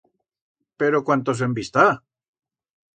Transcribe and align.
Pero, 0.79 1.03
cuántos 1.07 1.39
en 1.45 1.55
bi'stá? 1.57 1.87